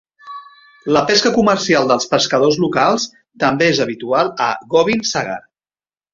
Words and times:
La 0.95 1.03
pesca 1.11 1.31
comercial 1.35 1.85
dels 1.91 2.09
pescadors 2.13 2.57
locals 2.65 3.07
també 3.45 3.69
és 3.75 3.83
habitual 3.87 4.33
a 4.49 4.51
Gobind 4.75 5.09
Sagar. 5.13 5.39